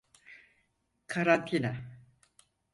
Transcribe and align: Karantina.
Karantina. 1.11 1.71